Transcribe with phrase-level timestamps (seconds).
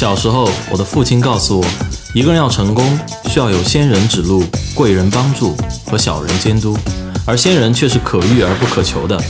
[0.00, 1.66] 小时候，我的父亲告诉我，
[2.14, 4.42] 一个人要成功，需要有仙人指路、
[4.74, 6.74] 贵人帮助和小人监督，
[7.26, 9.22] 而仙人却是可遇而不可求的。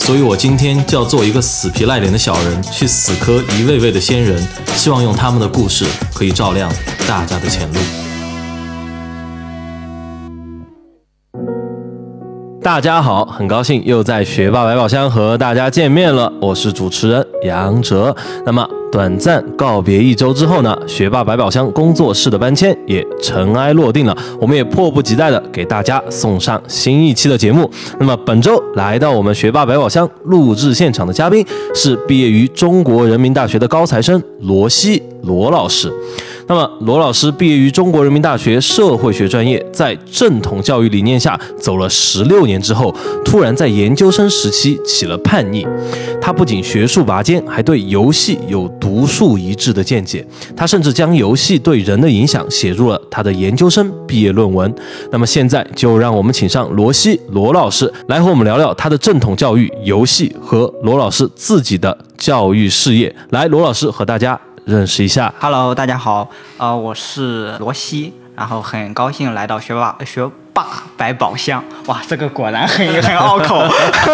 [0.00, 4.42] 所以我今天就要做一个死皮赖脸的小人，去死磕一位位的仙人，
[4.74, 5.84] 希望用他们的故事
[6.14, 6.72] 可以照亮
[7.06, 8.03] 大家的前路。
[12.64, 18.16] 大家好，很高兴又在学霸百宝箱和大家见面了，我是主持人杨哲。
[18.46, 18.66] 那么。
[18.90, 24.16] 短暂告别一周之后呢，学霸百宝箱工作室的搬迁也尘埃落定了。
[24.40, 27.68] 我们也迫不及待的给大家送上新一期的节目。
[27.98, 31.44] 那么本周来到我们学霸百宝箱录制现场的嘉宾
[31.74, 35.92] 是毕业于中国人民大学的高材生罗西罗老师。
[36.46, 42.94] 那么，罗老师毕业于中国人民大学社会学专业，在正统教育理念下走了十六年之后，
[43.24, 45.66] 突然在研究生时期起了叛逆。
[46.20, 50.26] 他不仅学术拔尖，还对游戏有独树一帜的见解。
[50.54, 54.72] 他甚至将游戏对人的影响写入了他的研究生毕业论文。
[55.10, 63.14] 那么，现在就让我们请上罗西罗老师来和我们聊聊他的正统教育、游戏和罗老师自己的教育事业。
[63.30, 64.38] 来，罗老师和大家。
[64.64, 73.62] 认识一下，Hello，大家好，呃，我是罗西，然后很高兴来到学霸学霸百宝箱，哇，这个果然很很拗口，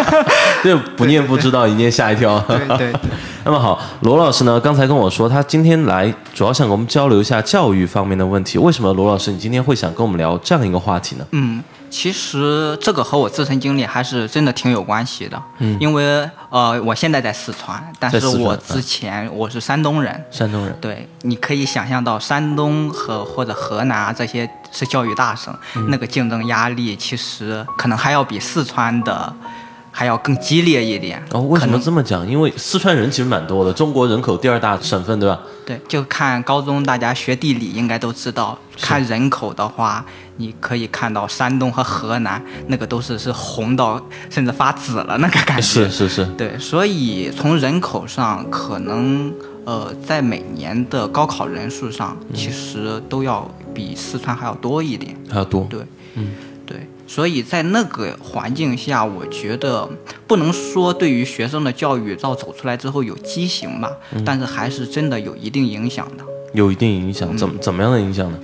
[0.65, 2.39] 这不念不知道，一念吓一跳。
[2.41, 2.93] 对 对。
[3.45, 8.59] 那么好，罗老师呢，刚才跟我说，他今天来主要想跟我们交流一下教育方面的问题。
[8.59, 11.25] 为什么罗老师你今天会想跟我们聊这样一个话题呢？
[11.31, 11.63] 嗯。
[11.91, 25.53] 其实这个和我自身经历还是真的挺有关系的，嗯，因为呃，我现在在四川，但是我之前我是山东人，山东人，对，你可以想象到山东和或者河南啊这些是教育大省，
[25.89, 29.35] 那个竞争压力其实可能还要比四川的。
[30.01, 31.43] 还要更激烈一点哦？
[31.43, 32.27] 为什么这么讲？
[32.27, 35.39] 因为四川人其实蛮多的，中国人口第二大省份，对吧？
[35.67, 40.03] 对，就看高中大家学地理应该都知道，看人口的话，
[40.39, 45.61] 你可以看到山东和河南那个都是是红到甚至发紫了那个感觉。
[45.61, 46.25] 是是是。
[46.39, 49.31] 对，所以从人口上，可能
[49.67, 55.15] 呃，在每年的高考人数上，其实都要比四川还要多一点。
[55.31, 55.67] 还要多？
[55.69, 55.81] 对，
[56.15, 56.29] 嗯。
[57.11, 59.91] 所以在那个环境下，我觉得
[60.29, 63.91] 不能说对于学生的教育到走出来之后有畸形吧，
[64.25, 66.25] 但是还是真的有一定影响的。
[66.55, 68.39] 有一定影响，怎么怎么样的影响呢？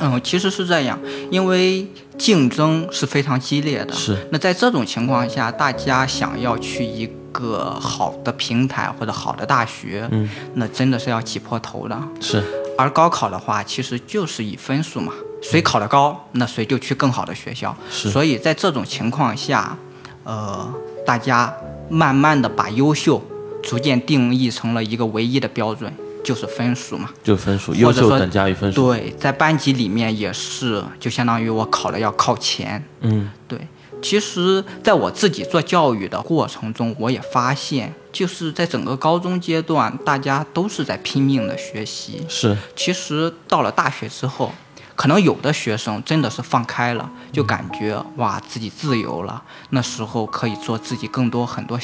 [0.00, 0.98] 嗯，其实是这样，
[1.30, 1.86] 因为
[2.18, 3.94] 竞争是非常激烈的。
[3.94, 4.16] 是。
[4.32, 11.96] 那在这种情况下，大家想要去一个好的平台或者好的大学，嗯，那真的是要挤破头的。
[12.20, 12.42] 是。
[12.76, 15.12] 而高考的话，其实就是以分数嘛。
[15.40, 17.74] 谁考得高，那谁就去更好的学校。
[17.90, 19.76] 所以在这种情况下，
[20.24, 20.72] 呃，
[21.06, 21.52] 大家
[21.88, 23.22] 慢慢的把优秀
[23.62, 25.92] 逐渐定义成了一个唯一的标准，
[26.22, 27.10] 就是分数嘛。
[27.22, 28.92] 就分数，优秀等价于分数。
[28.92, 32.82] 对，在班级里面也是，就相当于我考的要靠前。
[33.00, 33.58] 嗯，对。
[34.02, 42.24] 其实，在我自己做教育的过程中，我也发现，就是在整个高中阶段，大家都是在拼命的学习。
[42.26, 42.56] 是。
[42.74, 44.52] 其实到了大学之后。
[45.00, 51.78] 可能有的学生真的是放开了，就感觉哇自己自由了，那时候可以做自己更多很多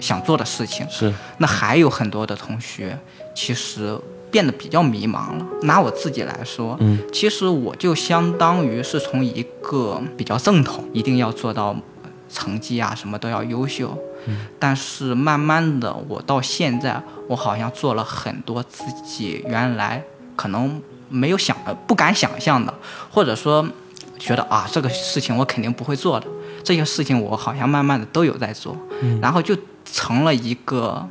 [0.00, 0.88] 想做的事情。
[0.88, 1.12] 是。
[1.36, 2.98] 那还有很多的同学，
[3.34, 3.94] 其实
[4.30, 5.46] 变得比较迷茫了。
[5.64, 11.76] 拿我自己来说，嗯，其实我就相当于是从一个比较正统，一定要做到
[12.30, 13.94] 成绩啊什么都要优秀，
[14.26, 20.02] 嗯，但是慢慢的我到现在，我好像做了很多自己原来
[20.34, 20.80] 可能。
[21.08, 22.72] 没有想呃不敢想象的，
[23.10, 23.66] 或者说
[24.18, 26.26] 觉得啊这个事情我肯定不会做的，
[26.62, 28.76] 这些事情我好像慢慢的都有在做，
[29.20, 31.06] 然后就成了一个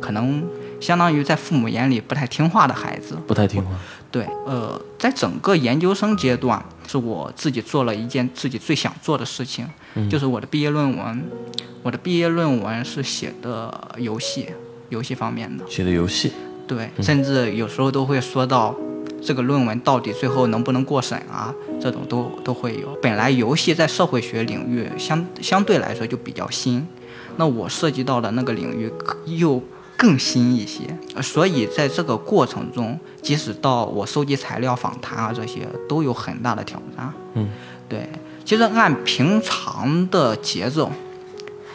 [0.00, 0.44] 可能
[0.80, 3.70] 相当于在父母眼里不太听话的孩子，不太听话。
[4.10, 9.68] 对，呃，在整个研究生阶段，是我自己做了一件自己最想做的事情，
[10.10, 11.24] 就是我的毕业论文。
[11.82, 14.46] 我的毕业论文是写的游戏，
[14.88, 15.64] 游戏方面的。
[15.68, 16.32] 写的游戏。
[16.66, 18.74] 对，甚至有时候都会说到。
[19.28, 21.54] 这个论文到底最后能不能过审啊？
[21.78, 22.88] 这种都都会有。
[23.02, 26.86] 本来游戏在社会学领域相相对来说就比较新，
[27.36, 28.90] 那我涉及到的那个领域
[29.26, 29.62] 又
[29.98, 30.84] 更新一些，
[31.20, 37.12] 所以在这个过程中，即使到我收集材料、访谈啊这些，都有很大的挑战。
[37.34, 37.50] 嗯，
[37.86, 38.08] 对。
[38.46, 40.90] 其实按平常的节奏，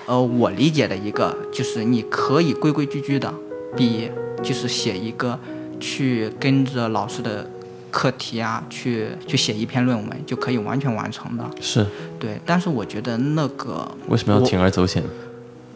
[0.07, 3.31] 呃，我理解的一个就是你可以规规矩矩的
[3.77, 4.11] 毕业，
[4.41, 5.39] 就是写一个。
[5.79, 7.49] 去跟着老师的
[7.91, 11.43] 课题啊，去去写一篇论文就可以完全完成的。
[11.61, 11.85] 是，
[12.19, 12.39] 对。
[12.45, 15.03] 但是我觉得那个为什么要铤而走险？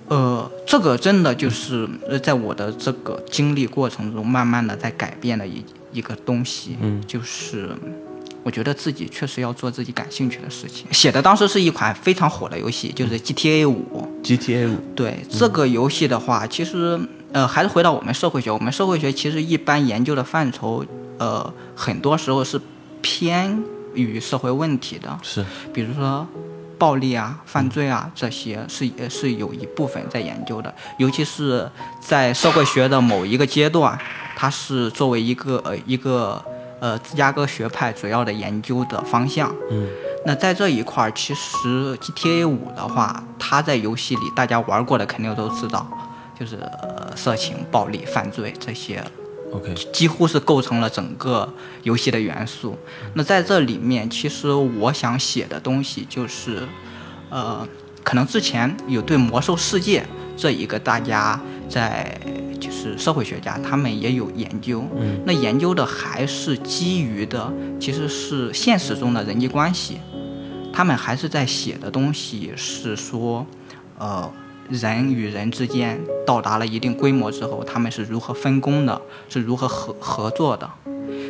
[0.08, 7.70] 呃，这个真的就是呃，在我的这个经历过程中，慢慢的在改变的一一个东西，嗯，就是
[8.44, 10.86] 我觉得自己确实要做自己感兴趣的事情。
[10.94, 14.08] 写的当时是一款非常火的游戏，就是 GTA 五。
[14.24, 16.98] GTA 五，对这个游戏的话，其实
[17.32, 20.86] 呃，还是回到我们社会学，我们社会学其实一般研究的范畴，
[21.18, 22.60] 呃，很多时候是
[23.02, 23.64] 偏
[23.94, 26.28] 于社会问题的，是，比如说。
[26.80, 31.68] 暴力啊、犯罪啊，这些是也是有一部分在研究的，尤其是
[32.00, 33.98] 在社会学的某一个阶段，
[34.36, 36.40] 它是作为一个呃一个
[36.80, 39.52] 呃芝加哥学派主要的研究的方向。
[39.72, 39.88] 嗯，
[40.24, 45.88] 那在这一块儿，其实 GTA 五的话，它在游戏里大家玩过的肯定都知道，
[46.40, 49.04] 就是、呃色情、暴力、犯罪这些
[49.52, 51.52] OK，几乎是构成了整个
[51.84, 52.78] 游戏的元素。
[53.16, 56.68] 那在这里面，其实我想写的东西就是，
[57.30, 57.68] 呃，
[58.04, 60.06] 可能之前有对魔兽世界
[60.36, 62.20] 这一个大家在
[62.60, 69.98] 就是社会学家他们也有研究，嗯，那研究的还是基于的其实是现实中的人际关系，
[70.72, 73.46] 他们还是在写的东西是说，
[73.98, 74.32] 呃。
[74.70, 80.70] 人与人之间到达了一定规模之后，他们是如何分工的，是如何合合作的。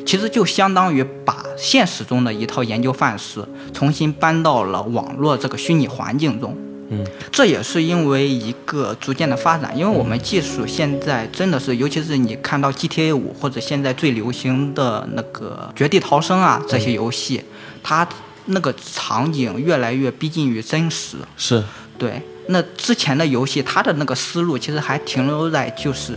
[0.06, 3.44] 其实就相当于把现实中的一套研究范式
[3.74, 6.56] 重新搬到了网络这个虚拟环境中。
[6.90, 17.44] 嗯，这也是因为一个逐渐的发展，因为我们技术现在真的是，尤其是你看到 GTA 五或者现在最流行的那个绝地逃生啊这些游戏，
[17.84, 18.08] 它
[18.46, 21.18] 那个场景越来越逼近于真实。
[21.36, 21.62] 是，
[21.98, 26.14] 对，那之前的游戏，它的那个思路其实还停留在就是，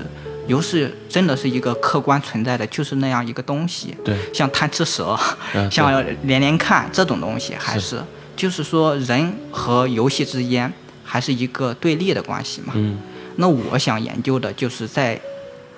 [0.47, 3.97] 游戏真的是一个客观存在的，就是那样一个东西。
[4.05, 5.19] 对，像贪吃蛇，
[5.55, 5.93] 嗯像
[6.23, 8.01] 连连看这种东西，还是
[8.37, 10.73] 就是说人和游戏之间
[11.05, 12.73] 还是一个对立的关系嘛。
[12.77, 12.99] 嗯
[13.37, 15.19] 那我想研究的就是在，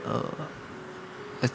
[0.04, 0.22] 呃，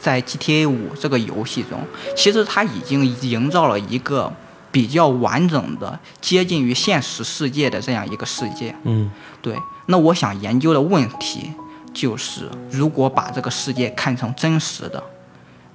[0.00, 1.80] 在 GTA 五这个游戏中，
[2.16, 4.32] 其实它已经营造了一个
[4.70, 8.74] 比较完整的、接近于现实世界的这样一个世界。
[8.84, 9.10] 嗯
[9.40, 9.56] 对，
[9.86, 11.50] 那我想研究的问题
[11.92, 15.02] 就是，如果把这个世界看成真实的，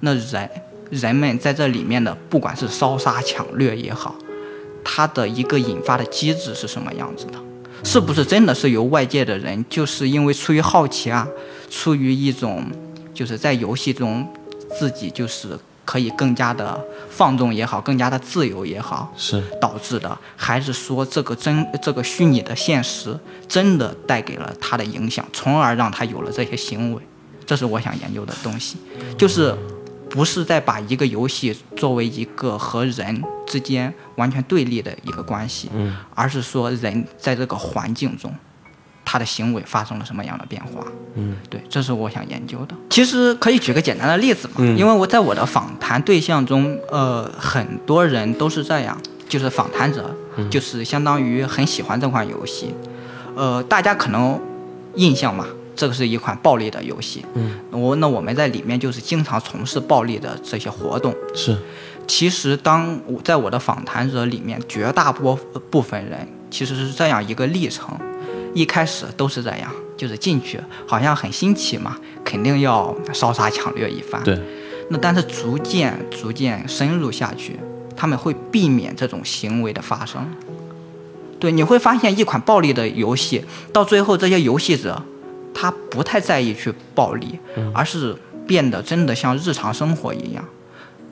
[0.00, 0.50] 那人
[0.90, 4.14] 人们在这里面的，不管是烧杀抢掠也好，
[4.84, 7.38] 它的一个引发的机制是什么样子的？
[7.82, 11.26] 是不是真的是由外界的人，就是因为出于好奇啊，
[11.68, 12.64] 出于一种
[13.12, 14.26] 就是在游戏中
[14.78, 27.02] 自己就是可以更加的放纵也好，更加的自由也好，是，导致的，还是说这个真这个虚拟的现实真的带给了他的影响，从而让他有了这些行为？
[27.46, 28.78] 这是我想研究的东西，
[29.18, 29.54] 就是
[30.08, 35.94] 不是在把一个游戏作为一个和人之间完全对立的一个关系，嗯。
[36.14, 38.34] 而是说人在这个环境中，
[39.04, 40.86] 他的行为发生了什么样的变化？
[41.14, 41.36] 嗯。
[41.50, 42.74] 对，这是我想研究的。
[42.88, 44.76] 其实可以举个简单的例子嘛，嗯。
[44.76, 48.96] 因为我在我的访谈对象中，呃，很多人都是这样，
[49.28, 50.14] 就是访谈者，
[50.50, 52.74] 就是相当于很喜欢这款游戏，
[53.34, 54.40] 呃，大家可能
[54.94, 61.14] 印象嘛，这个是一款暴力的游戏，嗯，我那我们在里面就是经常从事暴力的这些活动。
[61.34, 61.56] 是，
[62.06, 65.36] 其实当我在我的访谈者里面，绝大部
[65.70, 67.98] 部分人其实是这样一个历程，
[68.54, 74.22] 一开始都是这样，就是进去好像很新奇嘛，肯定要烧杀抢掠一番。
[74.22, 74.40] 对，
[74.90, 77.58] 那但是逐渐逐渐深入下去，
[77.96, 80.26] 他们会避免这种行为的发生。
[81.40, 85.02] 对，你会发现一款暴力的游戏，到最后这些游戏者，
[85.52, 87.38] 他不太在意去暴力，
[87.74, 90.44] 而是变得真的像日常生活一样。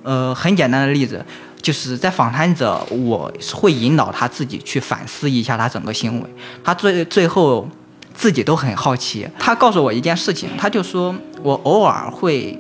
[0.04, 1.25] 呃，很简单的例子，
[1.62, 6.28] 就是在访谈者，我会引导他自己去反思一下他整个行为。
[6.64, 7.69] 他最最后
[8.12, 9.26] 自己都很好奇。
[9.38, 12.59] 他告诉我一件事情，他就说我偶尔会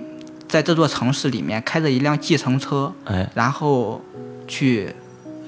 [0.48, 4.00] 在这座城市里面开着一辆计程车，哎，然后
[4.46, 4.94] 去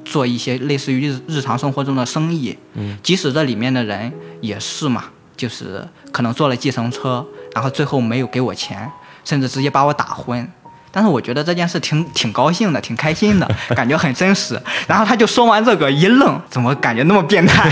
[0.05, 2.59] 做一些类似于日日常生活中的生意。
[2.75, 5.05] 嗯，即使这里面的人也是嘛，
[5.37, 8.91] 就是可能坐了计程车，然后最后没有给我钱，
[9.25, 10.51] 甚至直接把我打昏。
[10.95, 14.61] 但是我觉得这件事挺挺高兴的，挺开心的， 感觉很真实。
[14.87, 17.69] 然后他就说完这个一愣，怎么感觉那么变态？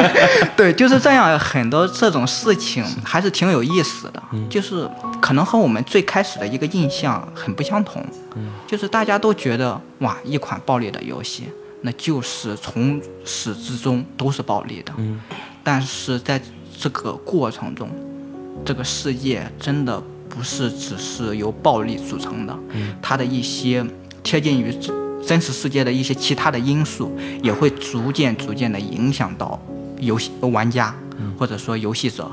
[0.56, 4.88] 对，就是这样，很多这种事情还是挺有意思的，就是
[5.20, 8.02] 可能和我们最开始的一个印象很不相同。
[8.66, 11.44] 就是大家都觉得哇，一款暴力的游戏，
[11.82, 14.92] 那就是从始至终都是暴力的。
[14.96, 15.20] 嗯
[15.62, 16.40] 但是在
[16.80, 17.88] 这个过程中，
[18.64, 20.02] 这个世界真的
[20.34, 22.58] 不是只是由暴力组成的，
[23.02, 23.84] 它的一些
[24.22, 24.94] 贴近于真
[25.26, 27.12] 真实世界的一些其他的因素，
[27.42, 29.60] 也会逐渐逐渐的影响到
[30.00, 30.94] 游戏玩家
[31.38, 32.30] 或者说游戏者，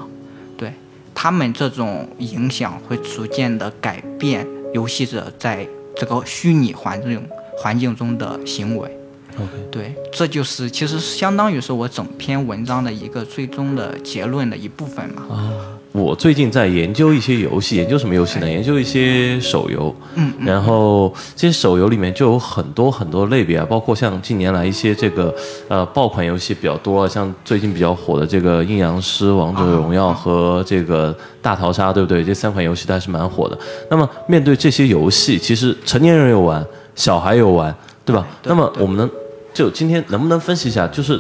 [0.57, 0.73] 对
[1.13, 7.21] 他们这种影响会逐渐的改变游戏者在这个虚拟环境
[7.57, 8.95] 环境中的行为。
[9.71, 15.23] 对，这就是其实相当于是我整篇文章的一个最终的结论的一部分嘛。
[15.99, 18.49] 我最近在研究一些游戏，研究什么游戏呢？
[18.49, 19.93] 研究一些手游。
[20.15, 25.33] 嗯然后这些手游里面就有很多很多类别啊，包括像近年来一些这个
[25.67, 32.23] 呃爆款游戏比较多，像最近比较火的这个《阴阳师》《王者荣耀》和这个《大逃杀》，对不对？
[32.23, 33.57] 这三款游戏都还是蛮火的。
[33.89, 36.65] 那么面对这些游戏，其实成年人有玩，
[36.95, 37.75] 小孩有玩，
[38.05, 38.25] 对吧？
[38.41, 39.09] 对那么我们能
[39.53, 41.19] 就今天能不能分析一下，就是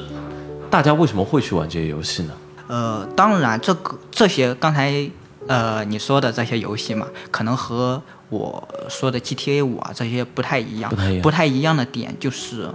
[0.69, 2.33] 大家为什么会去玩这些游戏呢？
[2.69, 5.09] 呃，当然，这个这些刚才
[5.47, 7.99] 呃你说的这些游戏嘛，可能和
[8.29, 10.93] 我说的 GTA 五啊这些不太一样。
[11.23, 12.69] 不太一样的点就是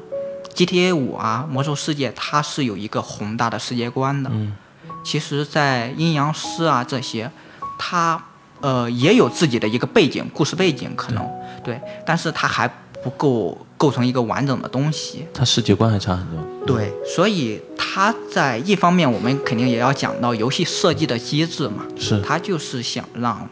[0.53, 4.29] ，GTA 五啊，魔兽世界它是有一个宏大的世界观的。
[4.33, 4.57] 嗯。
[5.05, 7.31] 其实，在阴阳师啊这些，
[7.79, 8.21] 它
[8.61, 11.25] 呃也有自己的一个背景、故事背景，可能
[11.63, 12.67] 对，但是它还
[13.03, 15.27] 不够构成一个完整的东西。
[15.35, 16.43] 它世界观还差很多。
[16.67, 23.47] 对，所以它在一方面，我们肯定也要讲到游戏设计的机制嘛，是它就是想让，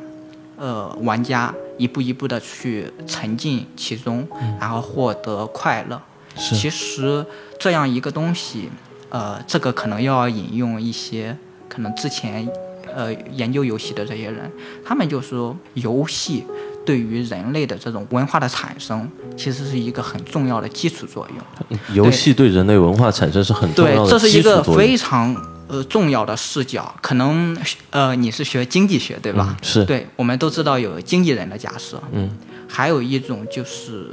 [0.56, 4.26] 呃，玩家一步一步的去沉浸其中，
[4.58, 6.00] 然后获得快乐。
[6.34, 7.22] 是其实
[7.58, 8.70] 这样一个东西，
[9.10, 11.36] 呃，这个可能要引用一些
[11.68, 12.48] 可能之前
[12.94, 14.50] 呃研究游戏的这些人，
[14.82, 16.44] 他们就说游戏
[16.84, 21.78] 对于人类的这种文化的产生，其实是一个很重要的基础作用。
[21.94, 25.34] 游戏对人类文化产生是很重要，的这是一个非常
[25.68, 26.94] 呃重要的视角。
[27.00, 27.56] 可能
[27.90, 29.46] 呃你是学经济学对吧？
[29.50, 32.30] 嗯是对，我们都知道有经纪人的假设，嗯，
[32.68, 34.10] 还有一种就是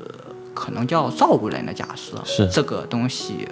[0.54, 3.48] 可能叫照顾人的假设，是这个东西。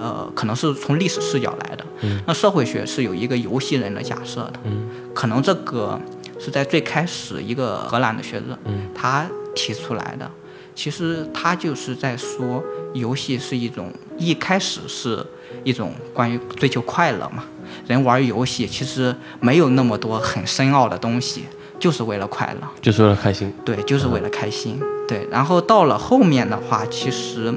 [0.00, 1.84] 呃，可能是从历史视角来的。
[2.02, 4.54] 嗯那社会学是有一个游戏人的假设的。
[4.64, 5.98] 嗯可能这个
[6.38, 10.30] 是在最开始一个荷兰的学者，嗯他提出来的。
[10.74, 12.62] 其实他就是在说，
[12.92, 15.24] 游戏是一种一开始是
[15.64, 17.44] 一种关于追求快乐嘛。
[17.86, 21.44] 人玩游戏其实没有那么多很深奥的东西，
[21.80, 22.68] 就是为了快乐。
[22.82, 23.50] 就是为了开心。
[23.64, 24.78] 对，就是为了开心。
[25.08, 27.54] 对，然后到了后面的话，其实，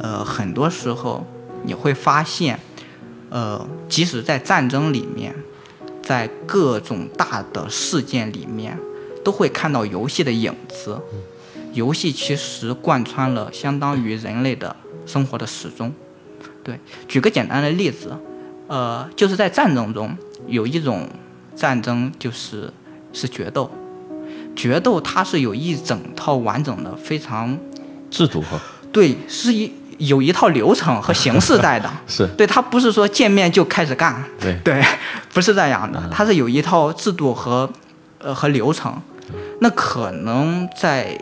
[0.00, 1.26] 呃，很多时候
[1.66, 2.58] 你会发现，
[3.28, 5.34] 呃，即使在战争里面，
[6.02, 8.78] 在各种大的事件里面，
[9.22, 10.98] 都会看到游戏的影子。
[11.72, 15.92] 游戏其实贯穿了相当于人类的生活的始终。
[16.64, 18.16] 对，举个简单的例子，
[18.66, 21.06] 呃，就是在战争中有一种
[21.54, 22.72] 战争就是
[23.12, 23.70] 是决斗。
[24.54, 27.58] 决斗它是有一整套完整的、非常
[28.10, 28.58] 制度哈，
[28.90, 31.90] 对，是一有一套流程和 形式在的。
[32.06, 32.26] 是。
[32.36, 34.54] 对，他不是说见面就开始干，对。
[34.64, 34.84] 对，
[35.32, 37.70] 不是这样的，他是有一套制度和
[38.18, 38.94] 呃和流程。
[39.60, 41.18] 那可能在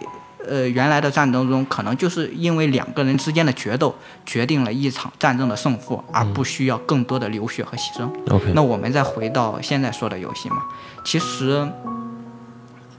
[0.47, 3.95] 呃原来的战争中，可能就是因为两个人之间的决斗
[4.27, 8.09] 决定了一场战争的胜负，而不需要更多的流血和牺牲。
[8.31, 10.57] OK，那我们再回到现在说的游戏嘛，
[11.03, 11.67] 其实，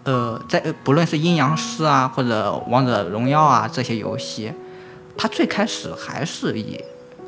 [0.05, 4.51] 呃，在呃不论是阴阳师啊，或者王者荣耀啊这些游戏，
[5.17, 6.79] 它最开始还是以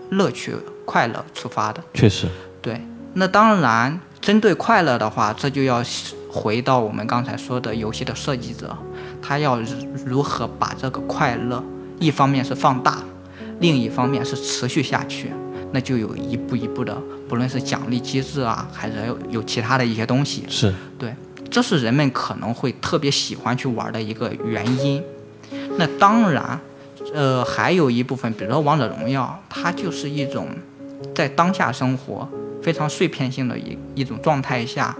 [0.09, 1.83] 乐趣、快乐出发的。
[1.93, 2.27] 确实
[2.61, 2.81] 对，
[3.13, 5.83] 那当然，针对快乐的话，这就要
[6.29, 8.77] 回到我们刚才说的游戏的设计者，
[9.21, 9.59] 他要
[10.05, 11.63] 如何把这个快乐，
[11.99, 12.99] 一方面是放大，
[13.59, 15.31] 另一方面是持续下去，
[15.71, 16.95] 那就有一步一步的，
[17.27, 21.15] 不论是奖励机制啊，还是有有其他的一些东西，是对，
[21.49, 25.01] 这是人们可能会特别喜欢去玩的一个原因。
[25.77, 26.59] 那当然，
[27.13, 30.49] 呃，还有一部分，比如说王者荣耀，它就是一种
[31.15, 32.27] 在当下生活
[32.61, 34.95] 非常碎片性的一一种状态下，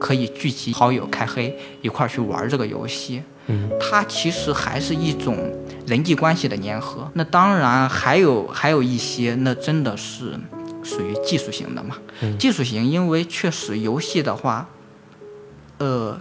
[0.00, 3.22] 可以聚集好友开黑一块儿去玩这个游戏。
[3.46, 5.36] 嗯，它其实还是一种
[5.86, 7.10] 人际关系的粘合。
[7.14, 10.38] 那当然还有还有一些，那真的是
[10.84, 11.96] 属于技术型的嘛。
[12.38, 14.68] 技术型，因为确实游戏的话，
[15.78, 16.16] 呃，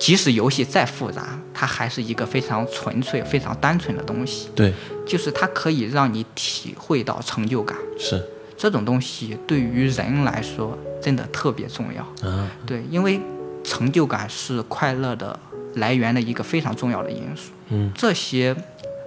[0.00, 4.48] 即使游戏再复杂，它还是一个非常纯粹、非常单纯的东西。
[4.56, 4.72] 对，
[5.06, 8.20] 就是它可以让你体会到成就感，是
[8.56, 12.02] 这种东西对于人来说真的特别重要。
[12.28, 13.20] 啊，对，因为
[13.62, 15.38] 成就感是快乐的
[15.74, 17.52] 来源的一个非常重要的因素。
[17.68, 18.56] 嗯，这些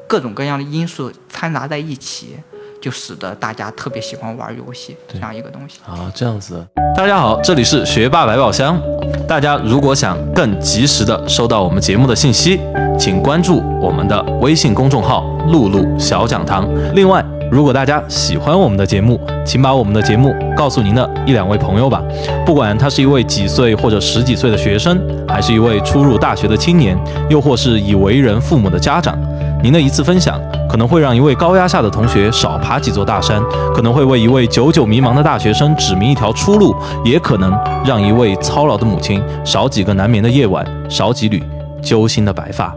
[0.08, 2.38] 各种各样的因素掺杂在一起，
[2.84, 5.80] 就使得大家特别喜欢玩游戏这样一个东西。
[5.88, 6.62] 啊，这样子。
[6.94, 8.78] 大家好，这里是学霸百宝箱。
[9.26, 12.60] 大家如果想更及时的收到我们节目的信息，
[13.00, 16.68] 请关注我们的微信公众号“露露小讲堂”。
[16.94, 22.02] 另外，如果大家喜欢我们的节目，请把我们的节目告诉您的一两位朋友吧。
[22.44, 26.98] 不管他是一位几岁或者十几岁的学生，还是一位初入大学的青年，
[27.30, 29.16] 又或是已为人父母的家长，
[29.62, 33.40] 您的一次分享可能会让一位高压下的同学少爬几座大山，
[33.76, 37.56] 可能会为一位久久迷茫的大学生指明一条出路，也可能
[37.86, 41.44] 让一位操劳的母亲少几个难眠的夜晚，少几缕
[41.84, 42.74] 揪心的白发。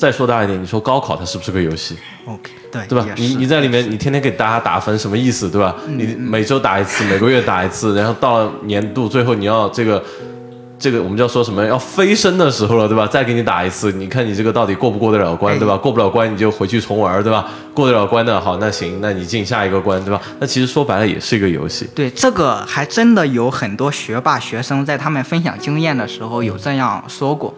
[0.00, 3.06] 再说大一点，你说高考它是不是个游戏？OK，对对吧？
[3.18, 5.46] 你你在里面，你天天给大家打分，什么意思？
[5.50, 5.76] 对吧？
[5.86, 10.02] 嗯你每周打一次，每个月打一次，然后到了年度最后你要这个
[10.78, 13.06] 这个我们就要说什么要飞升的时候了，对吧？
[13.06, 15.76] 再给你打一次，你看你这个到底过不过得了关，哎对吧？
[15.76, 17.50] 过不了关你就回去重玩，对吧？
[17.74, 20.18] 过得了关的好，那行，那你进下一个关，对吧？
[20.38, 21.86] 那其实说白了也是一个游戏。
[21.94, 27.52] 对这个还真的有很多学霸学生在他们分享经验的时候有这样说过，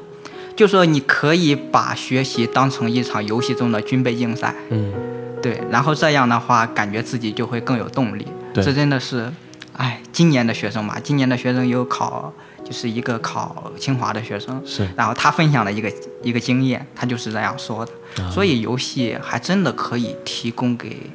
[0.55, 4.93] 就说你可以把学习当成一场游戏中的军备竞赛，嗯，
[5.41, 8.27] 对，然后这样的话感觉自己就会更有动力。
[8.55, 9.33] 这真的是，
[9.73, 12.33] 哎，今年的学生嘛，今年的学生有考，
[12.63, 14.87] 就是一个考清华的学生，是。
[14.95, 15.91] 然后他分享了一个
[16.23, 18.23] 一个经验，他就是这样说的。
[18.23, 18.31] 啊。
[18.31, 21.11] 所以游戏还真的可以提供给，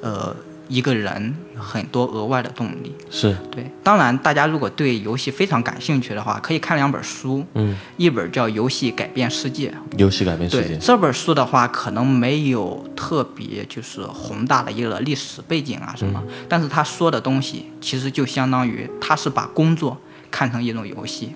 [0.00, 0.34] 呃，
[0.68, 2.94] 一个人很多额外的动力。
[3.10, 9.70] 是，对，当然，大家如果对游戏非常感兴趣的话，可以看两本书，嗯，一本叫《游戏改变世界》。
[9.98, 19.96] 游戏改变世界，这本书的话，可能没有特别就是宏大的一个历史背景啊什么，但是他说的东西其实就相当于他是把工作
[20.30, 21.34] 看成一种游戏。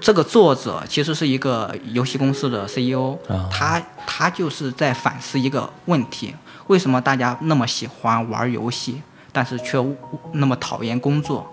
[0.00, 6.34] 这个作者其实是一个游戏公司的 CEO，、啊他他就是在反思一个问题：
[6.68, 9.84] 为什么大家那么喜欢玩游戏，但是却
[10.32, 11.46] 那么讨厌工作？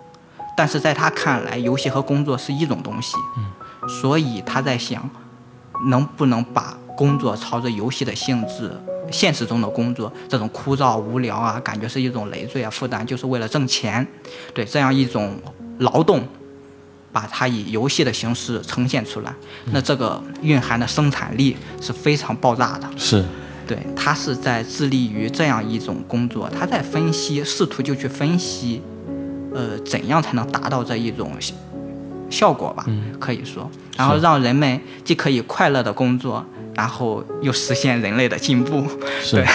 [0.56, 3.18] 但是在他看来，游戏和工作是一种东西，
[4.02, 5.10] 所以他在想，
[5.88, 8.72] 能不能把工作朝着游戏的性质，
[9.12, 14.08] 现实中的工作这种枯燥无聊啊，感觉是一种累赘啊负担，就是为了挣钱，
[14.54, 15.38] 对这样一种
[15.80, 16.26] 劳动，
[17.12, 19.34] 把它以游戏的形式呈现出来，
[19.66, 22.90] 那这个蕴含的生产力是非常爆炸的。
[22.96, 23.26] 是，
[23.68, 28.82] 对他是在致力于这样一种工作，他在分析，试图就去分析，
[29.54, 31.54] 呃，怎样才能达到这一种效
[32.30, 32.86] 效果吧，
[33.20, 38.84] 可以说，然后让人们既可以快乐的工作，然后又实现人类的进步。
[39.22, 39.46] 是对，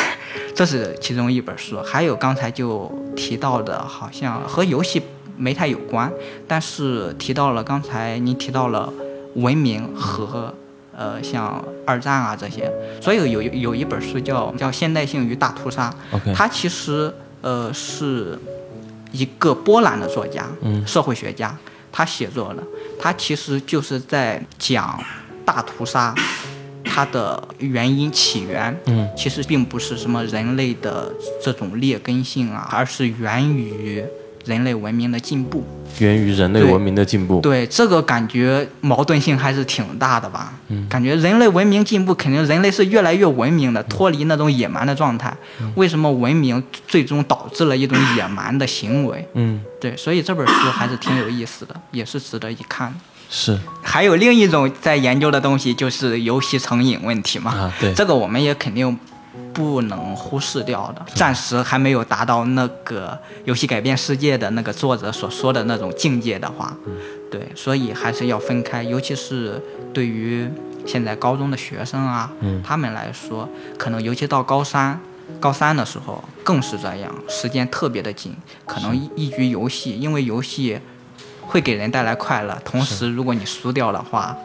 [0.55, 5.03] 这是其中一本书，还有刚才就提到的，好像和游戏
[5.37, 6.11] 没太有关，
[6.47, 8.93] 但是提到了刚才您提到了
[9.35, 10.55] 文明和
[11.01, 15.91] 呃像二战啊这些，所以有有一本书叫叫《现代性与大屠杀》
[16.35, 17.11] 它其实
[17.41, 18.39] 呃是
[19.11, 21.57] 一个波兰的作家，嗯社会学家，
[21.91, 22.63] 他写作的，
[23.01, 25.03] 他其实就是在讲
[25.43, 26.15] 大屠杀
[26.85, 31.11] 它的原因起源，嗯，其实并不是什么人类的
[31.43, 34.05] 这种劣根性啊，而是源于
[34.45, 35.65] 人类文明的进步。
[35.99, 40.53] 源于人类文明的进步，对这个感觉矛盾性还是挺大的吧？
[40.69, 45.37] 嗯感觉人类文明进步，肯定人类是越来越文明的，脱离那种野蛮的状态。
[45.61, 49.29] 嗯为什么文明最终导致了一种野蛮的行为？
[49.35, 52.99] 嗯，对，所以这本书还是挺有意思的，也是值得一看的。
[53.29, 57.53] 是还有另一种在研究的东西，就是游戏成瘾问题嘛。
[57.53, 58.97] 啊，对，这个我们也肯定
[59.53, 66.77] 不能忽视掉的，暂时还没有达到那个游戏改变世界的那个作者所说的那种境界的话，
[67.31, 69.63] 对，所以还是要分开，尤其是
[69.93, 70.49] 对于
[70.87, 72.33] 现在高中的学生啊，
[72.65, 74.99] 他们来说，可能尤其到高三。
[75.39, 78.35] 高三的时候更是这样，时间特别的紧，
[78.67, 80.77] 可能一一局游戏，因为游戏
[81.47, 84.37] 会给人带来快乐，同时如果你输掉的话，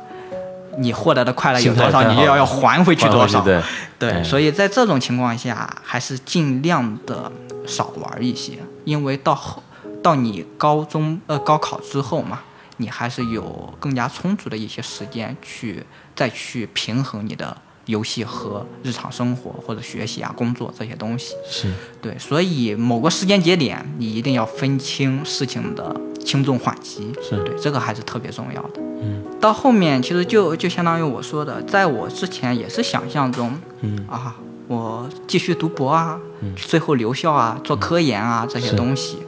[0.78, 3.42] 你获得的快乐有多少，你又要要还回去多少。
[3.42, 3.62] 对，
[3.98, 7.32] 对，对所以在这种情况下，还是尽量的
[7.66, 9.62] 少玩一些，因为到后
[10.04, 12.42] 到你高中呃高考之后嘛，
[12.78, 15.84] 你还是有更加充足的一些时间去
[16.16, 21.36] 再去平衡你的游戏和日常生活或者学习啊、工作这些东西。
[21.50, 27.14] 是对，所以某个时间节点，你一定要分清事情的轻重缓急。
[27.22, 27.38] 是。
[27.44, 28.82] 对，这个还是特别重要的。
[29.02, 34.06] 嗯，到后面其实就就相当于我说的，在我之前也是想象中，嗯。
[34.10, 34.36] 啊，
[34.68, 36.20] 我继续读博啊，
[36.56, 39.20] 最后留校啊，做科研啊这些东西。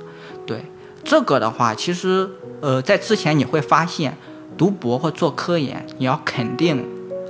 [0.48, 0.66] 对，
[1.04, 2.28] 这个的话，其实
[2.60, 4.18] 呃，在之前你会发现，
[4.58, 6.84] 读博或做科研，你要肯定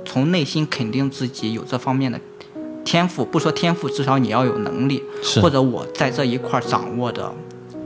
[0.06, 2.18] 从内心肯定自己有这方面的
[2.82, 5.04] 天赋，不说天赋，至少你要有能力，
[5.42, 7.30] 或者我在这一块儿掌握的，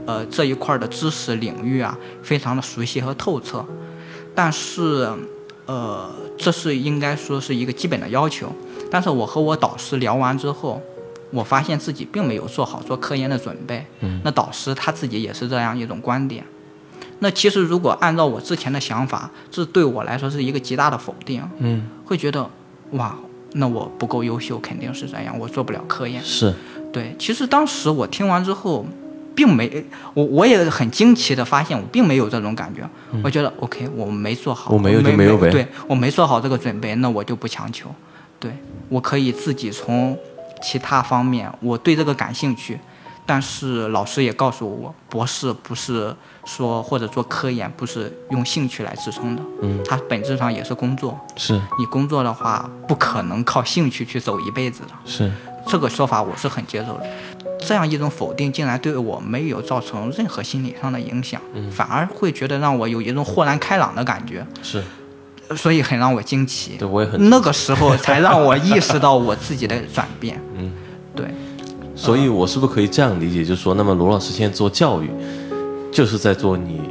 [0.05, 3.65] 呃，这一块儿的知识领域啊，非常的熟悉和透彻。
[4.35, 5.09] 但是，
[5.65, 8.51] 呃，这是应该说是一个基本的要求。
[8.89, 10.81] 但是我和我导师聊完之后，
[11.31, 13.85] 我发现自己并没有做好做科研的准备。
[14.01, 16.43] 嗯，那导师他自己也是这样一种观点。
[17.19, 21.41] 那其实如果按照我之前的想法，这对我来说是一个极大的否定。
[21.59, 22.49] 嗯，会觉得
[22.91, 23.15] 哇，
[23.53, 26.21] 那我不够优秀，肯定是这样，我做不了科研。
[26.23, 26.53] 是，
[26.91, 28.85] 对，其实当时我听完之后，
[29.35, 32.87] 并没我我也很惊奇的发现，我并没有这种感觉。
[33.23, 37.89] 我觉得 OK，我没做好，我没有就没没有呗对我没做好这个准备，那我就不强求。
[38.39, 38.51] 对
[38.89, 40.17] 我可以自己从
[40.61, 42.79] 其他方面，我对这个感兴趣。
[43.25, 51.17] 但是老师也告诉我，博士不是说或者做科研不是用兴趣来支撑的，嗯，它本质上也是工作。
[51.37, 54.89] 是你工作的话，不可能靠兴趣去走一辈子的。
[55.05, 55.31] 是，
[55.67, 57.05] 这个说法我是很接受的。
[57.65, 64.83] 这样一种否定，竟然对我没有造成任何心理上的影响，反而会觉得让我有一种豁然开朗的感觉，是，
[65.55, 66.75] 所以很让我惊奇。
[66.77, 70.39] 对我也很那个时候才让我意识到我自己的转变。
[70.57, 70.71] 嗯，
[71.15, 71.25] 对，
[71.95, 75.09] 所以，我是不是可以这样理解，就是说，那么罗老师现在做教育，
[75.91, 76.81] 就是在做你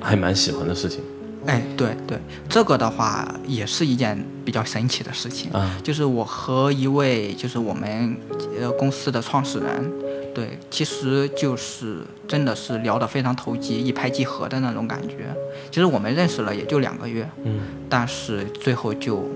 [0.00, 1.00] 还蛮喜欢的事情
[1.46, 5.50] 哎，对对，这个的话也是一件比较神奇的事情。
[5.52, 5.78] 啊？
[5.82, 8.16] 就是我和一位就是我们
[8.60, 9.92] 呃公司的创始人，
[10.34, 15.34] 对，其实就是真的是聊得非常投机，一拍即合的那种感觉。
[15.70, 19.28] 其实我们认识了也就两个月，嗯，但是最后就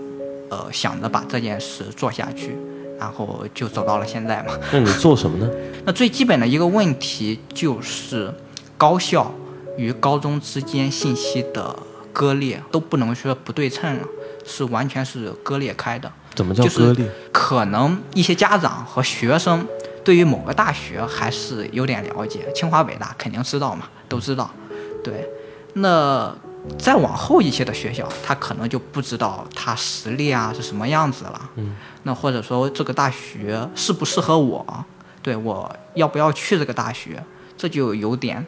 [0.49, 2.57] 呃想着把这件事做下去，
[2.99, 4.59] 然后就走到了现在嘛。
[4.73, 5.49] 那你做什么呢？
[5.87, 8.33] 那最基本的一个问题就是
[8.77, 9.33] 高校
[9.77, 11.75] 与高中之间信息的
[12.12, 14.07] 割裂都不能说不对称了，
[14.44, 16.11] 是完全是割裂开的。
[16.35, 17.11] 怎么叫就是割裂？
[17.33, 19.66] 可能一些家长和学生
[20.05, 24.51] 对于某个大学还是有点了解，清华北大肯定知道嘛，都知道。
[25.03, 25.29] 对，
[25.75, 26.35] 那
[26.79, 31.51] 再往后一些的学校，他可能就不知道他实力啊是什么样子了。
[31.57, 34.85] 嗯，那或者说这个大学适不适合我，
[35.23, 37.23] 对我要不要去这个大学，
[37.57, 38.46] 这就有点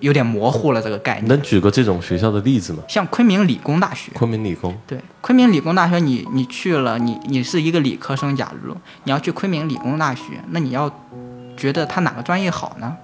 [0.00, 1.28] 有点模糊了这个概念。
[1.28, 2.82] 能举个这种学校的例子吗？
[2.88, 10.90] 像昆明理工大学，昆明理工，对，昆明理工大学你，你去了，你你是一个理科生，假如你要去昆明理工大学，那你要
[11.56, 12.96] 觉得他哪个专业好呢？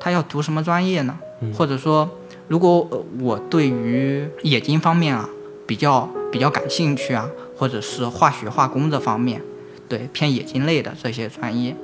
[0.00, 1.16] 他要读什么专业呢？
[1.56, 2.08] 或者说，
[2.48, 5.28] 如果呃我对于冶金方面啊
[5.66, 9.40] 比较比较感兴趣啊，或者是化学化工这方面，
[9.88, 11.74] 对偏冶金类的这些专业，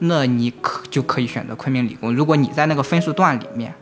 [0.00, 2.14] 那你可就可以选择昆明理工。
[2.14, 3.74] 如果你在那个分数段里面，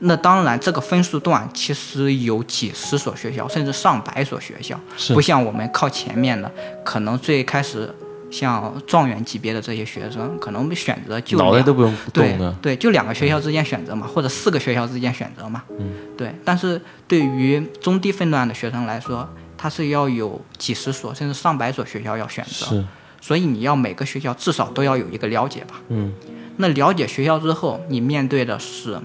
[0.00, 4.78] 那当然这个分数段其实有几十所学校，甚至上百所学校，
[5.14, 6.50] 不像我们靠前面的，
[6.84, 7.94] 可能最开始
[8.30, 12.56] 像状元级别的这些学生，可能选择就两脑袋都不用对动的。
[12.62, 15.62] 对，就两个学校之间选择嘛，或者四个学校之间选择嘛。
[15.78, 16.34] 嗯，对。
[16.44, 19.28] 但是对于中低分段的学生来说，
[19.58, 22.84] 他是要有几十所甚至上百所学校要选择，是，
[23.20, 25.80] 所以你要每个学校至少都要有一个了解吧。
[25.88, 26.12] 嗯，
[26.56, 28.98] 那了解学校之后，你面对的是，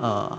[0.00, 0.38] 呃，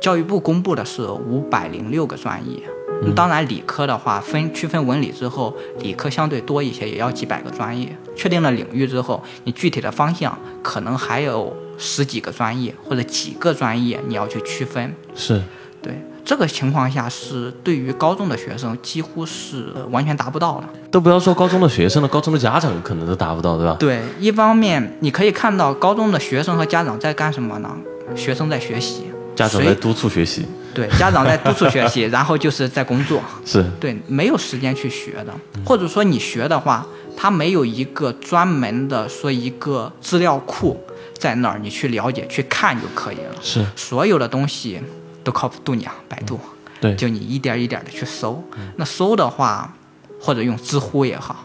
[0.00, 2.62] 教育部公布的是五百零六个专业。
[3.02, 7.94] 嗯当然，理科的话分区分文理之后，理科相对多一些，也要几百个专业。
[8.16, 14.94] 确定了领域之后，你具体的方向可能还有十几个专业或者几个专业你要去区分。
[15.14, 15.42] 是，
[15.82, 15.92] 对
[16.26, 20.64] 这个情况下，是对于高中的学生几乎是呃完全达不到的。
[20.90, 23.76] 都不要说高中的学生了，高中的家长可能都达不到，对吧？
[23.78, 27.70] 对，一方面你可以看到高中的学生和家长在干什么呢？
[28.16, 29.04] 学生在学习，
[29.36, 35.32] 家长在督促学习，对，家长在督促学习， 然后就是在工作，是，对，没有时间去学的，
[35.64, 36.84] 或者说你学的话，
[37.16, 40.80] 他没有一个专门的说一个资料库
[41.16, 43.36] 在那儿，你去了解去看就可以了。
[43.40, 44.80] 是，所有的东西
[45.26, 46.38] 都靠度娘、百度，
[46.80, 48.40] 对，就你一点一点的去搜。
[48.76, 49.74] 那搜的话，
[50.20, 51.44] 或者用知乎也好，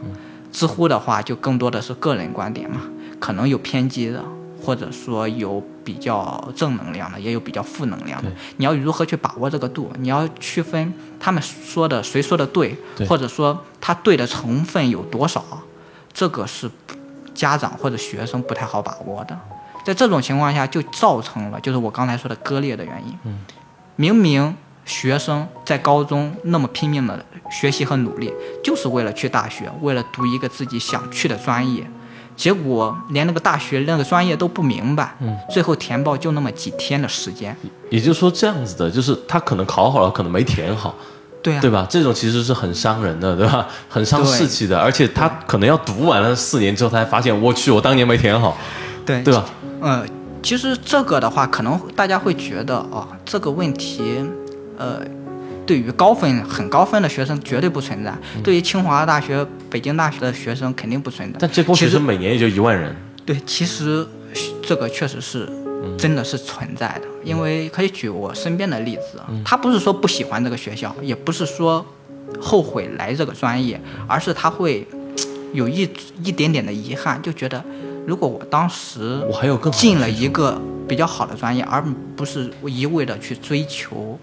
[0.52, 2.82] 知乎的话就更多的是个人观点嘛，
[3.20, 4.24] 可能有偏激的，
[4.64, 8.32] 或者说有比较正能量的，也有比较负能量的。
[8.58, 9.92] 你要如何去把握这个度？
[9.98, 15.44] 你要区分他们说的谁说的对，对或者说他对的成分有多少，
[16.14, 16.70] 这个是
[17.34, 19.36] 家长或者学生不太好把握的。
[19.84, 23.18] 在这种情况下，就造成了就是我刚才说的割裂的原因。
[23.24, 23.40] 嗯，
[24.02, 28.34] 明明学生在高中那么拼命的学习和努力，
[28.64, 31.88] 就是为了去大学，为了读一个自己想去的专业，
[32.36, 37.56] 结果连那个大学那个专业都不明白，嗯，最后填报就那么几天的时间，
[37.92, 40.96] 也就是说这样子的，就是他可能考好了，可能没填好，
[41.44, 41.86] 对啊，对吧？
[41.88, 43.68] 这种其实是很伤人的，对吧？
[43.88, 48.58] 很伤士气的，而且他可能要读完了四年之后，他才发现，我去，我当年没填好，
[49.06, 49.46] 对对吧？
[49.80, 50.04] 呃，
[50.44, 54.02] 其实这个的话，可能大家会觉得哦，这个问题，
[54.78, 55.02] 呃，
[55.66, 61.38] 对于高分很高分的学生绝对不存在，对于清华大学北京大学的学生肯定不存在。
[61.40, 62.96] 但这波学生每年也就一万人。
[63.26, 64.06] 对，其实
[64.64, 65.48] 这个确实是
[65.98, 71.86] 真的是存在的，因为可以举我身边的例子，他不是说不喜欢这个学校，也不是说
[72.40, 74.88] 后悔来这个专业，而是他会
[75.54, 75.88] 有一
[76.24, 77.64] 一点点的遗憾，就觉得
[78.06, 81.84] 如果我当时我还有更进了一个比较好的专业，而
[82.16, 84.18] 不是一味的去追求，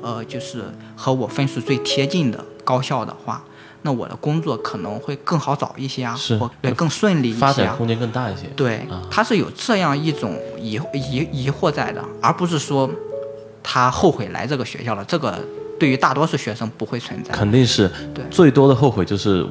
[0.00, 0.64] 呃，就是
[0.96, 3.42] 和我分数最贴近的高校的话。
[3.82, 8.48] 那我的工作可能会更好找一些啊，是对更顺利一些，发展空间更大一些。
[8.56, 12.90] 对，他是有这样一种疑疑疑惑在的，而不是说
[13.62, 15.04] 他后悔来这个学校了。
[15.04, 15.38] 这个
[15.78, 17.32] 对于大多数学生不会存在。
[17.32, 19.46] 肯定是，对，最多的后悔就是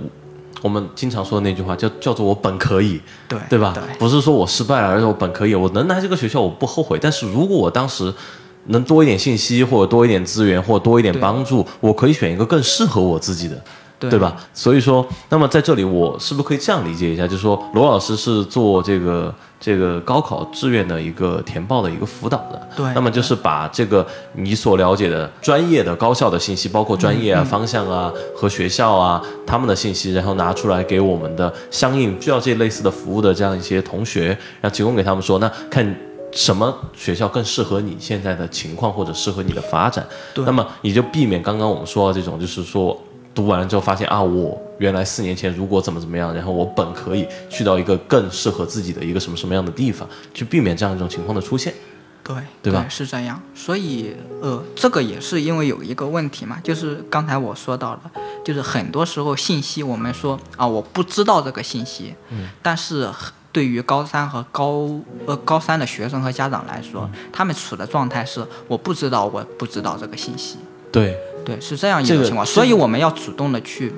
[0.62, 3.74] 我们经常说的那句话，叫叫做我本可以，对对吧？
[3.76, 6.98] 对，不是说我失败了，而是我本可以，我能来这个学校我不后悔。
[7.02, 8.14] 但是如果我当时
[8.66, 13.62] 能多一点信息，或者多一点资源，或者多一点帮助，我可以选一个更适合我自己的。
[13.98, 14.36] 对吧？
[14.54, 17.26] 所以说，那么在这里，我是不是可以这样理解一下？
[17.26, 19.34] 就是说，罗老师是做这个
[19.66, 22.70] 这个高考志愿的一个填报的一个辅导的。
[22.76, 22.86] 对。
[22.94, 34.28] 那么就是把这个你所了解的专业的高校的信息，包括专业啊、方向啊和学校啊他们的信息，然后拿出来给我们的相应需要这类似的服务的这样一些同学，
[34.62, 35.84] 然后提供给他们说，那看
[36.32, 40.06] 什么学校更适合你现在的情况或者适合你的发展。
[40.36, 40.46] 对。
[40.46, 42.96] 那么你就避免刚刚我们说的这种，就是说。
[43.36, 51.74] 读完了之后发现啊，我原来四年前如果怎么怎么样，然后我本可以去到一个更适合自己的一个什么什么样的地方，去避免这样一种情况的出现。
[52.24, 52.88] 对，对吧？
[52.90, 53.40] 是这样。
[53.54, 58.12] 所以呃，这个也是因为有一个问题嘛，就是刚才我说到了，
[58.44, 63.08] 就是很多时候信息我们说啊，我不知道这个信息，嗯，但是
[63.52, 64.90] 对于高三和高
[65.28, 70.58] 呃高三的学生和家长来说，他们处的状态是我不知道，我不知道这个信息。
[70.92, 71.16] 对。
[71.46, 73.94] 对，是这样一个情况，所以我们要主动的去，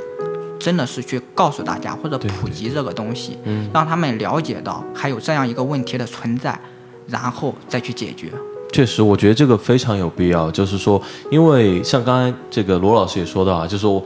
[0.60, 3.38] 真的是去告诉大家或者普及这个东西，
[3.74, 6.60] 让他们了解到还有这样一个问题的存在，
[7.08, 8.32] 然后再去解决。
[8.74, 10.52] 确实，我觉得这个非常有必要。
[10.52, 14.04] 就是说，因为像刚才这个罗老师也说到啊，就是说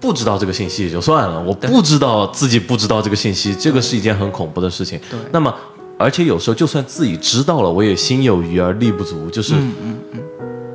[0.00, 4.98] 不知道这个信息也就算了，我不知道自己不知道这个信息，这个是一件很恐怖的事情。
[5.10, 5.20] 对。
[5.32, 5.54] 那么，
[5.98, 9.54] 而且有时候就算自己知道了，我也心有余而力不足，就是。
[9.54, 10.22] 嗯嗯嗯。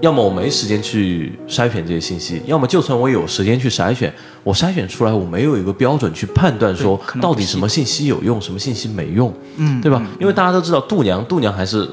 [0.03, 4.13] 要么我没时间去筛选这些信息，要么就算我有时间去筛选，
[4.43, 10.05] 我筛选出来我没有一个标准去判断说到底什么信息有用，什么信息没用，嗯，对吧？
[10.19, 11.89] 因为大家都知道度娘，度娘还是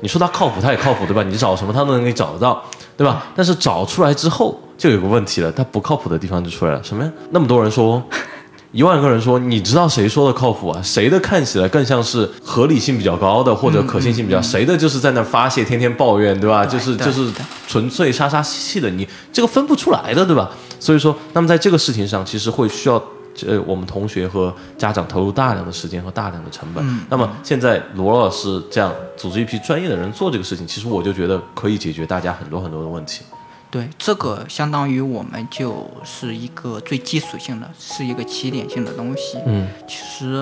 [0.00, 1.22] 你说她靠谱，她也靠谱，对吧？
[1.22, 2.60] 你找什么她都能给你找得到，
[2.96, 3.28] 对吧？
[3.36, 7.12] 但是找出来之后就有个问题了，她不靠谱的地方就出来了，什么呀？
[7.30, 8.02] 那么多人说。
[8.76, 10.78] 一万个人说，你知道谁说的靠谱啊？
[10.82, 14.42] 谁的看起来更像是合理性比较高的，或者可信性比较？
[14.42, 16.66] 谁的就是在那发泄，天天抱怨，对吧？
[16.66, 17.32] 就是就是
[17.66, 20.50] 纯粹杀杀气气的，你这个分不出来的，对吧？
[20.78, 23.02] 所以说，那么在这个事情上，其实会需要
[23.46, 26.84] 呃我们同学和家长投入大量的时间和大量的成本。
[27.08, 33.22] 那么现在罗老师这样组织一批专业的人做这个事情，其实我就觉得可以解决大家很多很多的问题。
[33.76, 39.36] 对，这个相当于我们就是一个最基础性的，是一个起点性的东西。
[39.44, 40.32] 嗯，其实，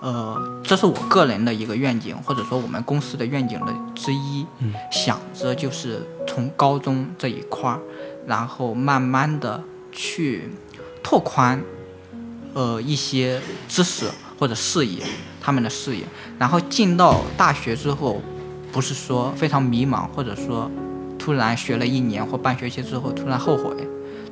[0.00, 4.46] 呃，这是我个人的一个愿景，或者说我们公司的愿景的之一。
[4.60, 7.80] 嗯，想着就是从高中这一块儿，
[8.28, 9.60] 然后慢慢的
[9.90, 10.48] 去
[11.02, 11.60] 拓宽，
[12.54, 15.02] 呃，一些知识或者视野，
[15.40, 16.04] 他们的视野，
[16.38, 18.22] 然后进到大学之后，
[18.70, 20.70] 不是说非常迷茫，或者说。
[21.28, 23.70] 突然学了一年或半学期之后，突然后悔，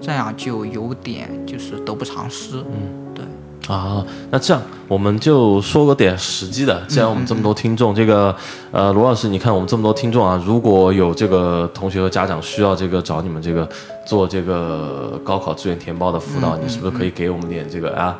[0.01, 2.57] 这样就有点就是得不偿失。
[2.57, 3.23] 嗯，对。
[3.69, 6.83] 啊，那这样我们就说个点实际的。
[6.89, 8.35] 既然我们这么多听众，这个
[8.73, 13.69] 呃，罗老师，你看我们这么多听众啊，如果有这个同学和家长需要这个找你们这个
[14.07, 18.19] 做这个高考志愿填报的辅导，你是不是可以给我们点这个啊？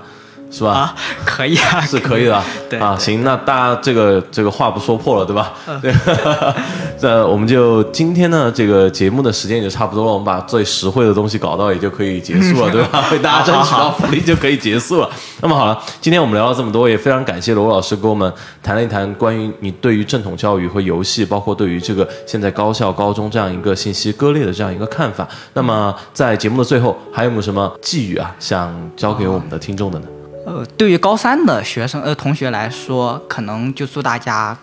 [0.51, 0.71] 是吧？
[0.71, 2.43] 啊，可以啊，是可以的。
[2.71, 5.53] 对啊，行，那大家这个这个话不说破了，对吧？
[5.83, 5.93] 对。
[7.03, 13.05] 那我们就今天呢，这个节目的时间也就差不多了，我们把最实惠的东西搞到也就可以结束了， 对吧？
[13.13, 15.11] 为大家争取到福利就可以结束了。
[15.43, 18.33] 那么好了，今天我们聊了这么多，也非常感谢罗老师跟我们
[18.63, 25.29] 谈了一谈关于你对于正统教育和游戏，包括对于这个现在高校高中这样一个信息割裂的这样一个看法。
[25.53, 30.07] 那么在节目的最后，还有没有什么寄语啊，想交给我们的听众的呢？
[30.47, 34.57] 呃，对于高三的学生呃同学来说，可能就祝大家，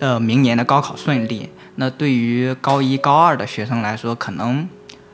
[0.00, 1.50] 呃，明年的高考顺利。
[1.74, 4.66] 那对于高一高二的学生来说，可能，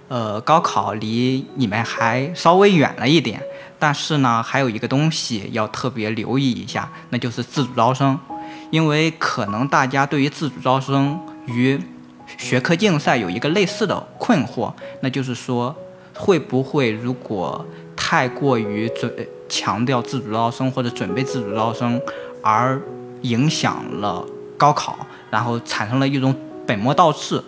[0.06, 3.42] 呃，高考离你们还稍微远了一点。
[3.76, 8.16] 但是呢，还有一个东西要特别留意一下，那就是自主招生，
[8.70, 11.76] 因为可能大家对于自主招生与
[12.36, 15.74] 学科竞赛有一个类似的困惑，那就是说，
[16.14, 19.12] 会不会如果太过于准
[19.48, 22.00] 强调自主招生或者准备自主招生，
[22.42, 22.80] 而
[23.22, 24.24] 影响了
[24.56, 24.98] 高考，
[25.30, 26.34] 然后产生了一种
[26.66, 27.42] 本末倒置。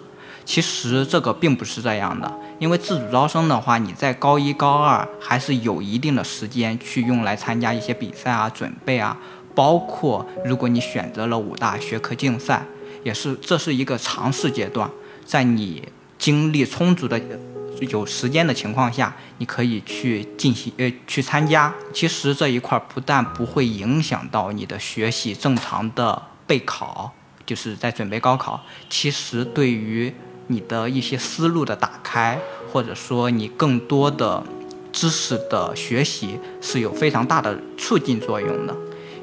[0.44, 9.16] 其实这个并不是这样的，因为自主招生的话，你在高一高二还是有一定的时间去用来参加一些比赛啊、准备啊，
[9.54, 12.64] 包括如果你选择了五大学科竞赛，
[13.04, 14.90] 也是这是一个尝试阶段，
[15.24, 15.86] 在你
[16.18, 17.20] 精力充足的。
[17.80, 21.72] 有时间的情况下，你可以去进行呃去参加。
[21.92, 27.12] 其实这一块不但不会影响到你的学习正常的备考，
[27.46, 28.60] 就是在准备高考。
[28.88, 30.12] 其实对于
[30.48, 32.38] 你的一些思路的打开，
[32.72, 34.42] 或者说你更多的
[34.92, 38.76] 知识的学习，是有非常大的促进作用的。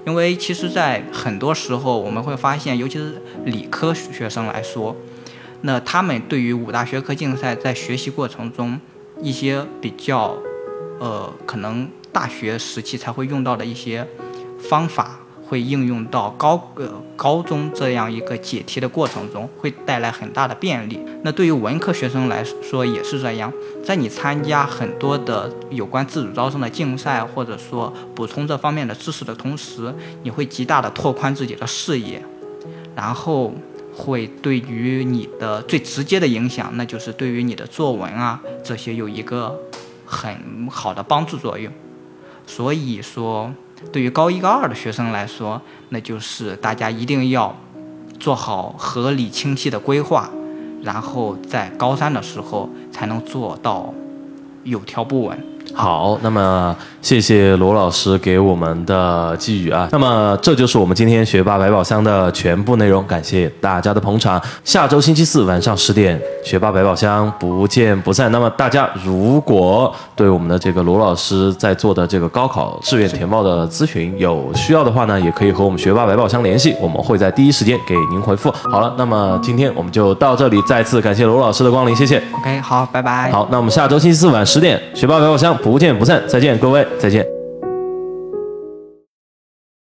[0.06, 4.96] 因为其实，在很多时候我们会发现，尤其是理科学生来说。
[5.62, 8.80] 那他们对于五大学科竞赛在学习过程中
[9.22, 10.38] 一些比较，
[11.00, 14.08] 呃，可能大学时期才会用到的一些
[14.60, 21.00] 方法，会应用到高呃高中这样一个解题的过程中，会带来很大的便利。
[21.24, 23.52] 那对于文科学生来说也是这样，
[23.84, 29.92] 在你参加很多的有关自主招生的竞赛，或者说补充这方面的知识的同时，
[30.22, 32.24] 你会极大的拓宽自己的视野，
[32.96, 33.52] 然后。
[33.98, 39.60] 会对于你的最直接的影响，那就是对于你的作文啊这些有一个
[40.06, 41.74] 很好的帮助作用。
[42.46, 43.52] 所以说，
[43.92, 47.58] 对于高一高二的学生来说，那就是大家一定要
[48.20, 50.30] 做好合理清晰的规划，
[50.84, 53.94] 然后在高三的时候才能做到
[54.64, 55.38] 有条不紊。
[55.78, 59.88] 好，那么谢谢罗老师给我们的寄语啊。
[59.92, 64.42] 那么这就是我们今天学霸百宝箱的全部内容，感谢大家的捧场。
[64.64, 68.32] 下周星期四晚上十点，学霸百宝箱不见不散。
[68.32, 78.52] 那么大家如果对我们的这个罗老师在做的这个高考志愿填报的咨询有需要的话呢，也可以和我们学霸百宝箱联系，我们会在第一时间给您回复。
[78.72, 82.18] 好了，那么今天我们就到这里，再次感谢罗老师的光临，谢谢。
[82.42, 83.32] OK，好，拜拜。
[83.32, 85.56] 好，那我们下周星期四晚十点，学霸百宝箱。
[85.72, 87.37] 不见不散，再见，各位，再见。